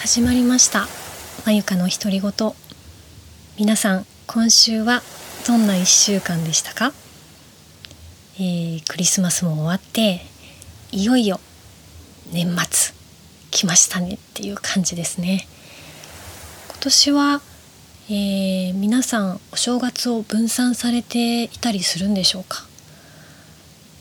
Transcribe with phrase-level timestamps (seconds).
[0.00, 0.86] 始まりました。
[1.44, 2.32] まゆかの独り言。
[3.58, 5.02] 皆さん今週は
[5.46, 6.94] どんな1週間でしたか、
[8.36, 10.22] えー、クリスマスも終わって
[10.90, 11.38] いよいよ
[12.32, 12.94] 年末
[13.50, 15.46] 来ましたねっていう感じですね。
[16.70, 17.42] 今年は、
[18.08, 22.64] えー、皆さんお正月を分散されていたりするんでしょうか？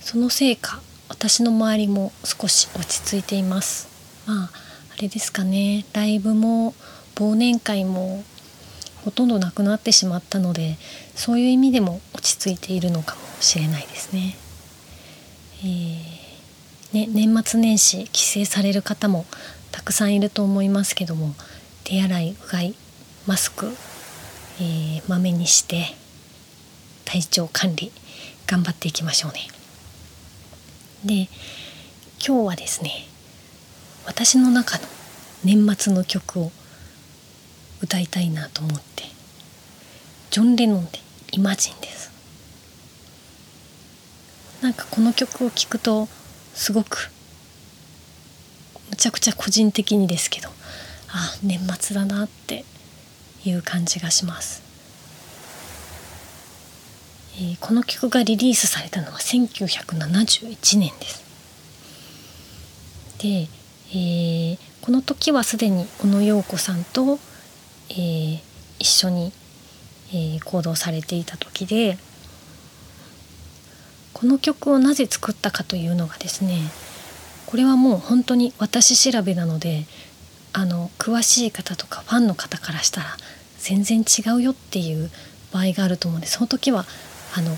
[0.00, 3.88] そのせいか私の周りも少し落ち着いています。
[4.26, 4.67] まああ
[5.02, 6.74] れですかねライブも
[7.14, 8.24] 忘年会も
[9.04, 10.76] ほとんどなくなってしまったので
[11.14, 14.36] そういう意味でも落ち着いているのかもしれないですね。
[15.62, 19.26] えー、ね年末年始帰省される方も
[19.72, 21.34] たくさんいると思いますけども
[21.84, 22.74] 手洗いうがい
[23.26, 23.66] マスク、
[24.60, 25.86] えー、まめにして
[27.04, 27.90] 体調管理
[28.46, 29.40] 頑張っていきましょうね。
[31.04, 31.28] で
[32.24, 33.06] 今日はですね
[34.06, 34.84] 私の中の
[35.44, 36.52] 年末の曲を
[37.80, 38.98] 歌いたいなと思って。
[40.30, 41.00] ジョン・レノンで
[41.32, 42.10] 「イマジン」です。
[44.60, 46.08] なんかこの曲を聴くと
[46.54, 47.10] すごく
[48.90, 50.48] むちゃくちゃ個人的にですけど
[51.08, 52.64] ああ年末だなって
[53.44, 54.62] いう感じがします、
[57.36, 61.22] えー、この曲がリリースされたのは1971年です。
[63.18, 63.48] で
[63.90, 67.18] えー、この時はすでに小野陽子さんと、
[67.90, 68.40] えー、
[68.78, 69.32] 一緒に、
[70.10, 71.96] えー、行動されていた時で
[74.12, 76.58] この曲をなぜ作ったかというのがですね
[77.46, 79.86] これはもう本当に私調べなので
[80.52, 83.16] あの詳しい方とかファンの方からしたら
[83.58, 85.10] 全然違うよっていう
[85.52, 86.84] 場合があると思うんでその時は
[87.36, 87.56] あの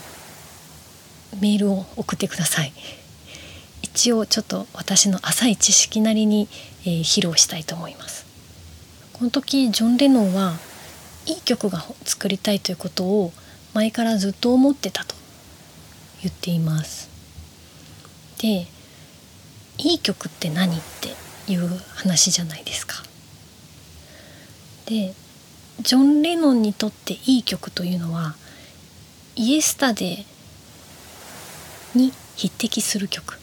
[1.41, 2.73] メールを送ってください。
[3.95, 6.49] 一応ちょっと私の浅い知識なりに、
[6.85, 8.25] えー、披露したいと思います。
[9.13, 10.55] この時ジョン・レノンは
[11.27, 13.33] いい曲が作りたいということを
[13.75, 15.15] 前からずっと思ってたと
[16.23, 17.09] 言っています。
[18.39, 18.67] で
[19.79, 23.03] いい曲って何っていう話じゃないですか。
[24.87, 25.15] で
[25.83, 28.37] ジョン・レノンにとっていい曲というのは
[29.35, 30.25] 「イエスタデー」
[31.99, 33.40] に匹敵する曲。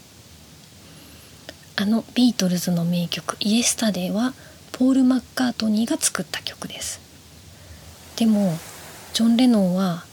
[1.80, 4.34] あのビートルズの名曲「イエスタデー」は
[4.72, 7.00] ポール・マッカートニーが作った曲です。
[8.16, 8.58] でも
[9.14, 10.04] ジョン・レノンは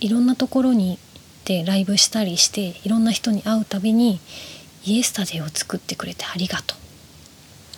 [0.00, 0.98] いろんなところに
[1.44, 4.20] でライブしたりしていろんな人に会うたびに
[4.86, 6.78] 「イエスタデー」を作ってくれてありがとう。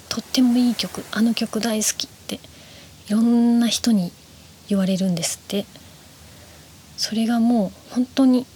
[0.08, 2.38] とってもいい曲あの曲大好きって
[3.08, 4.12] いろんな人に
[4.68, 5.66] 言われるんですって。
[7.02, 8.46] それがもう本当に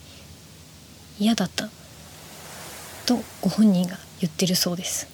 [1.18, 1.68] 嫌だった
[3.06, 5.08] とご本人が言ってるそうです。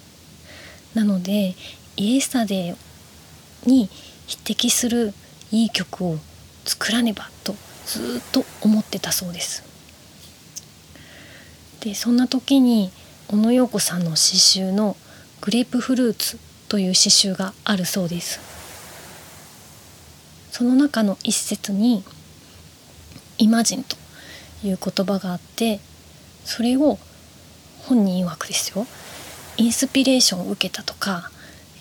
[0.94, 1.54] なので
[1.96, 3.88] イエスタデーに
[4.26, 5.12] 匹敵する
[5.50, 6.18] いい曲を
[6.64, 7.54] 作らねばと
[7.86, 9.62] ずっと思ってたそうです。
[11.80, 12.90] でそんな時に
[13.28, 14.96] 小野陽子さんの詩集の
[15.40, 16.38] 「グレープフルーツ」
[16.68, 18.40] という詩集があるそうです。
[20.52, 22.04] その中の一節に
[23.38, 23.96] 「イマジン」と
[24.64, 25.80] いう言葉があって
[26.44, 26.98] それを
[27.86, 28.86] 本人曰くですよ。
[29.56, 31.30] インスピレーションを受けたとか、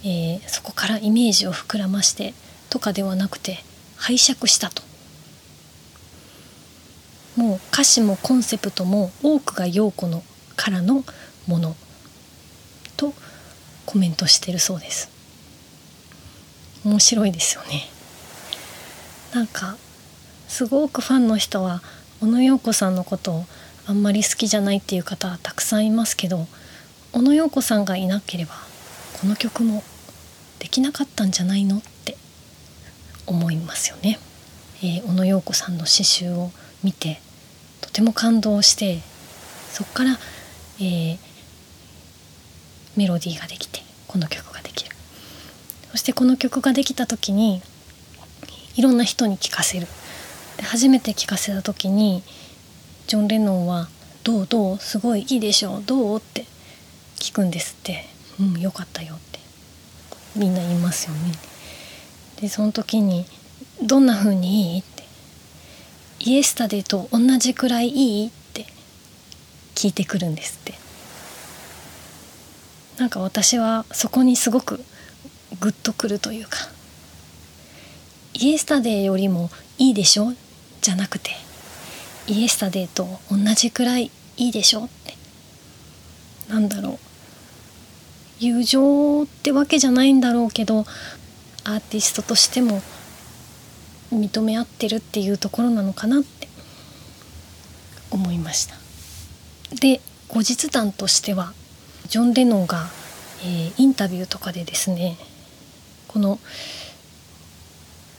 [0.04, 2.34] えー、そこからイメージを膨らまして
[2.70, 3.64] とかではなくて
[3.98, 4.84] 拝借したと。
[7.38, 10.24] もう歌詞もコンセプトも多くが陽子の
[10.58, 11.04] からの
[11.48, 11.76] もの
[12.98, 13.14] と
[13.86, 15.10] コメントしてるそうです。
[16.84, 17.88] 面白いですよね。
[19.34, 19.78] なんか
[20.48, 21.82] すごくファンの人は
[22.20, 23.46] 小野陽子さんのことを
[23.88, 26.48] あんまり好きじゃないっていう方はたくさんいますけど
[27.12, 28.54] 小野陽子さんがいなければ
[29.20, 29.84] この曲も
[30.60, 32.16] できなかったんじゃないのって
[33.26, 34.20] 思いますよね。
[34.84, 36.52] えー、小野陽子さんの詩集を
[36.84, 37.22] 見て
[37.82, 39.00] とても感動して
[39.72, 40.18] そこから、
[40.80, 41.18] えー、
[42.96, 44.96] メロディーができてこの曲ができる
[45.92, 47.62] そしてこの曲ができた時に
[48.76, 49.88] いろんな人に聴かせる
[50.58, 52.24] で初めて聴かせた時に
[53.12, 53.90] ジョン・レノンは
[54.24, 56.46] 「どうどうすごいいいでしょうどう?」って
[57.20, 58.08] 聞くんですって
[58.40, 59.40] 「うんよかったよ」って
[60.34, 61.34] みんな言いますよね。
[62.40, 63.26] でその時に
[63.84, 65.04] 「どんな風にいい?」って
[66.24, 68.66] 「イエスタデーと同じくらいいい?」って
[69.76, 70.80] 聞いてくるんですって。
[72.98, 74.86] なんか私はそこにすごく
[75.60, 76.70] グッとくるというか
[78.36, 80.34] 「イエスタデーよりもいいでしょ?」
[80.82, 81.32] じゃなくて
[82.28, 85.16] イエスタデーと同じくらいいいでしょって。
[86.50, 87.00] なんだろう。
[88.40, 90.80] 友情ってわけじゃないんだろうけど
[91.64, 92.82] アーティストとしても
[94.12, 96.48] 認め合ってるっていうところなのかなって
[98.10, 98.76] 思いました。
[99.80, 101.54] で後日談としては
[102.08, 102.90] ジョン・レノンが、
[103.44, 105.18] えー、インタビューとかでですね
[106.08, 106.40] この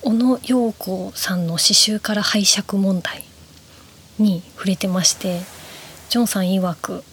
[0.02, 3.24] 小野陽子さんの詩集から拝借問題
[4.22, 5.40] に触れてまして
[6.08, 7.04] ジョンさん曰く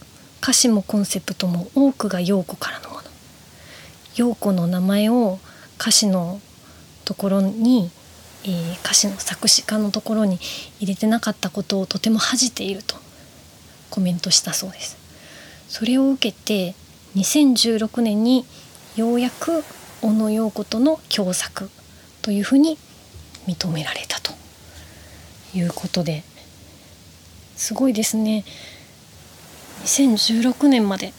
[0.41, 3.01] 歌詞もコンセプトも多くが陽子からのもの。
[4.15, 5.39] 陽子の名前を
[5.79, 6.41] 歌詞の
[7.05, 7.91] ところに、
[8.43, 10.39] えー、歌詞の作詞家のところに
[10.79, 12.95] 入れてなかったことをとても恥じていると
[13.89, 14.97] コメントしたそうです。
[15.67, 16.73] それを受けて
[17.15, 18.45] 2016年に
[18.95, 19.63] ようやく
[20.01, 21.69] 小野陽子との共作
[22.21, 22.77] というふうに
[23.47, 24.33] 認められたと
[25.53, 26.23] いうことで
[27.59, 28.45] すごいですね。
[29.83, 31.13] 2016年まで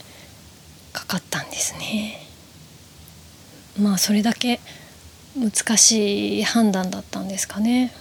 [0.91, 2.19] かかったんですね。
[3.79, 4.59] まあそれだけ
[5.37, 7.93] 難しい判断だったんですかね。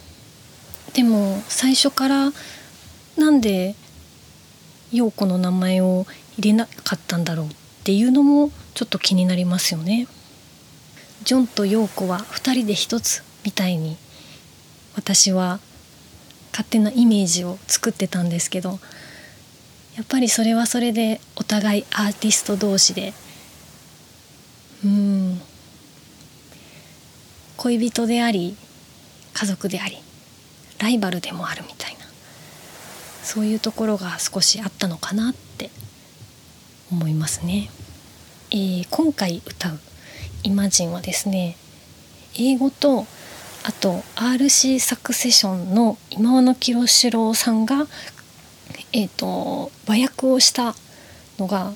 [0.94, 2.32] でも最初から
[3.19, 3.75] なんで
[4.90, 6.06] 陽子の名前を
[6.38, 7.50] 入れなかったんだろうっ
[7.84, 10.06] ていうのもちょっと気になりますよね。
[11.25, 13.98] ジョンと陽子は2人で一つみたいに
[14.96, 15.60] 私は
[16.52, 18.79] 勝手なイメージを作ってたんですけど
[19.97, 23.12] やっぱりそれはそれでお互いアーティスト同士で
[24.85, 25.41] うん
[27.56, 28.56] 恋人であり
[29.35, 29.99] 家族であり
[30.79, 32.00] ライバルでもあるみたいな
[33.23, 35.70] そういうところが少しあったのかなって
[36.91, 37.70] 思いますね。
[38.50, 39.79] えー、今回歌う
[40.43, 41.56] 「イマジン」はですね
[42.35, 43.06] 英語と
[43.62, 47.86] あと RC サクセションの今和野清志郎さんが、
[48.92, 50.74] えーと、和訳をした
[51.38, 51.72] のが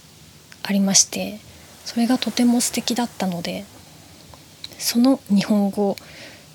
[0.62, 1.40] ありまして
[1.84, 3.66] それがとても素敵だったので
[4.78, 5.96] その日本語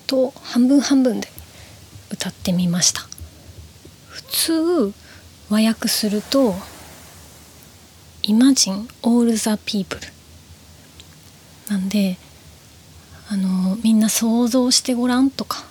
[0.06, 1.28] と半分半分で
[2.10, 3.02] 歌ってみました。
[4.08, 4.94] 普通
[5.48, 6.54] 和訳すると
[8.22, 10.00] 「Imagine all the people」
[11.68, 12.18] なんで
[13.32, 15.64] あのみんな想像してごらんとか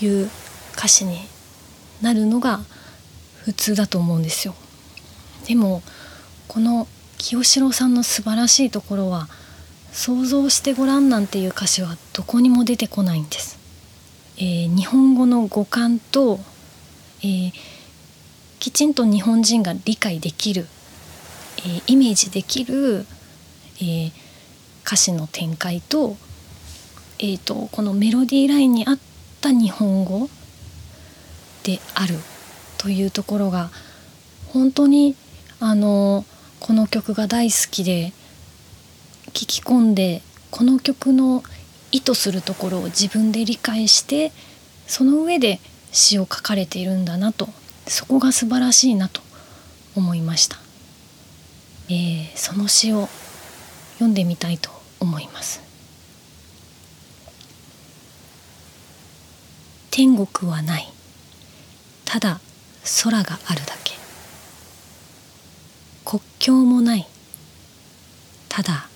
[0.00, 0.28] いう
[0.76, 1.18] 歌詞に
[2.02, 2.60] なるのが
[3.44, 4.56] 普通だと思うんですよ。
[5.46, 5.82] でも
[6.48, 9.28] この清志郎さんの素晴らしいところは
[9.92, 13.56] 想像してごらんなんていう歌詞はどこにも出てこないんです。
[14.36, 16.40] えー、日本語の語感と、
[17.22, 17.52] えー、
[18.58, 20.66] きちんと日本人が理解できる、
[21.58, 23.06] えー、イメージできる、
[23.80, 24.10] え
[24.84, 26.16] 歌詞の展開と
[27.18, 28.98] えーと、このメロディーラインに合っ
[29.40, 30.28] た日本語
[31.62, 32.16] である
[32.78, 33.70] というところが
[34.48, 35.16] 本当に
[35.60, 36.24] あの
[36.60, 38.12] この曲が大好きで
[39.32, 41.42] 聴き込んでこの曲の
[41.92, 44.32] 意図するところを自分で理解して
[44.86, 45.60] その上で
[45.92, 47.48] 詩を書かれているんだなと。
[47.86, 49.20] そこが素晴らしいなと
[49.94, 50.56] 思いました、
[51.88, 53.08] えー、その詩を
[53.94, 54.70] 読んでみたいと
[55.00, 55.62] 思います。
[59.96, 60.92] 天国はない。
[62.04, 62.40] ただ
[63.04, 63.94] 空があるだけ。
[66.04, 67.06] 国境もない。
[68.48, 68.88] ただ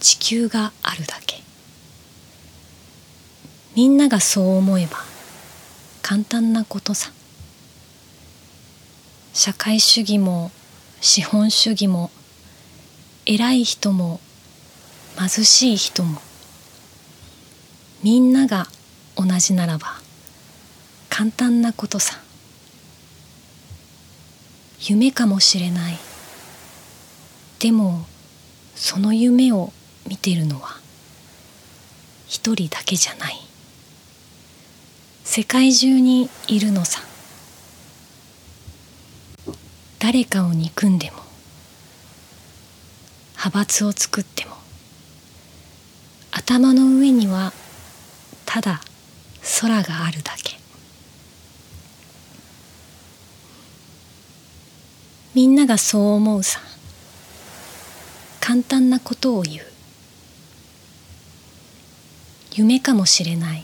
[0.00, 1.42] 地球があるだけ。
[3.74, 4.96] みんながそう思えば
[6.00, 7.12] 簡単なことさ。
[9.34, 10.50] 社会主義も
[11.02, 12.10] 資本主義も
[13.26, 14.20] 偉い人も
[15.18, 16.18] 貧しい人も
[18.02, 18.68] みんなが
[19.16, 20.05] 同じならば
[21.18, 22.20] 簡単なことさ。
[24.82, 25.96] 夢かもしれない。
[27.58, 28.04] でも
[28.74, 29.72] その夢を
[30.06, 30.78] 見てるのは
[32.26, 33.40] 一人だけじゃない。
[35.24, 37.00] 世界中にいるのさ。
[39.98, 41.22] 誰かを憎んでも
[43.38, 44.54] 派閥を作っても
[46.30, 47.54] 頭の上には
[48.44, 48.82] ただ
[49.62, 50.55] 空があるだけ。
[55.36, 56.60] みんながそう思うさ。
[58.40, 59.66] 簡単なことを言う。
[62.54, 63.62] 夢かもしれない。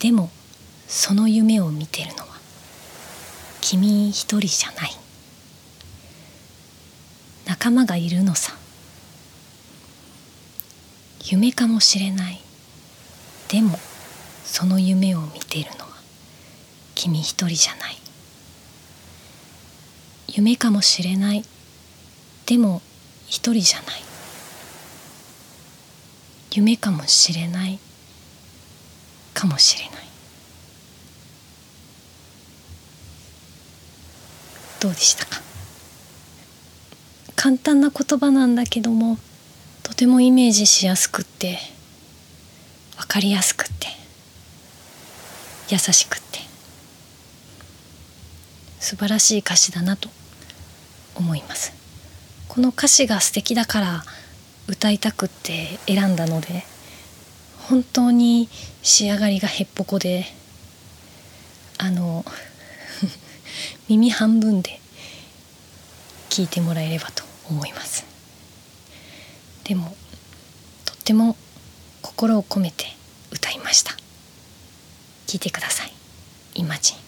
[0.00, 0.28] でも
[0.86, 2.26] その夢を見てるのは
[3.62, 4.90] 君一人じゃない。
[7.46, 8.52] 仲間がいるのさ。
[11.24, 12.38] 夢かもしれない。
[13.48, 13.78] でも
[14.44, 15.92] その夢を見てるのは
[16.94, 18.07] 君一人じゃない。
[20.38, 21.44] 夢かもしれない。
[22.46, 22.80] でも
[23.26, 24.00] 一人じゃない。
[26.52, 27.80] 夢かもしれない。
[29.34, 30.06] かもしれない。
[34.78, 35.42] どうでしたか？
[37.34, 39.18] 簡単な言葉なんだけども
[39.82, 41.58] とてもイメージしやすくって
[42.96, 43.88] 分かりやすくって
[45.68, 46.38] 優しくって。
[48.78, 50.08] 素晴らしい歌詞だなと。
[51.18, 51.72] 思います。
[52.48, 54.04] この歌詞が素敵だから
[54.68, 56.64] 歌いたくって選んだので
[57.68, 58.48] 本当に
[58.82, 60.24] 仕上がりがへっぽこで
[61.76, 62.24] あの
[63.88, 64.80] 耳半分で
[66.30, 68.04] 聞いてもらえればと思います。
[69.64, 69.94] でも
[70.84, 71.36] とっても
[72.00, 72.86] 心を込めて
[73.30, 73.96] 歌いました。
[75.26, 75.92] 聞いてください。
[76.54, 77.07] イマジン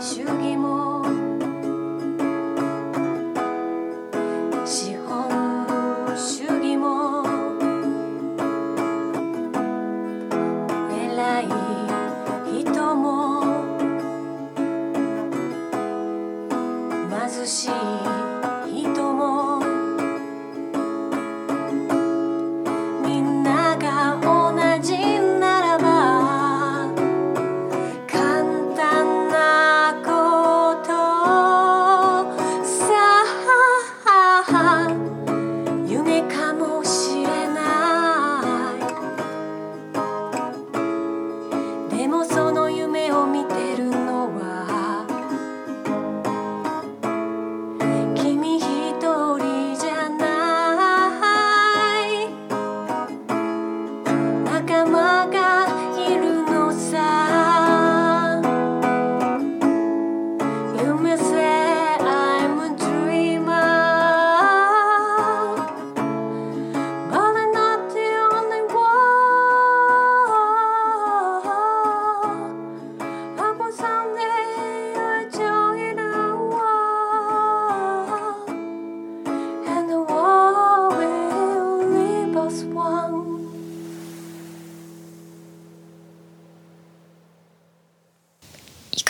[0.00, 0.47] 主義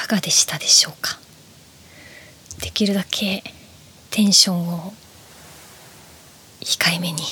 [0.09, 1.19] がでしたでしょうか？
[2.61, 3.45] できるだけ
[4.11, 4.93] テンションを
[6.61, 7.23] 控えめに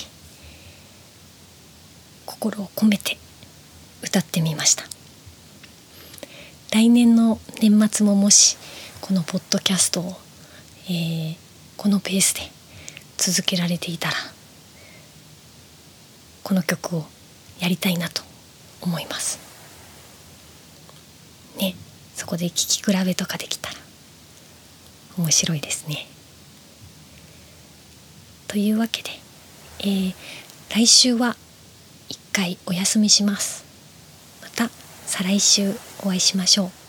[2.25, 3.19] 心を込めて
[4.03, 4.85] 歌ってみました。
[6.73, 8.57] 来年の年末ももし
[9.01, 10.17] このポッドキャストを、
[10.89, 11.37] えー
[11.77, 12.41] このペースで
[13.19, 14.15] 続けられていたら
[16.43, 17.05] この曲を
[17.61, 18.23] やりたいなと
[18.81, 19.39] 思います。
[21.59, 21.75] ね。
[22.17, 23.77] そこで聴き比べとかできたら
[25.19, 26.09] 面白いですね。
[28.49, 29.11] というわけで、
[29.81, 30.15] えー
[30.69, 31.37] 来週は
[32.09, 33.65] 一回お休みします。
[34.43, 34.69] また
[35.07, 36.86] 再来週お会いしましょう。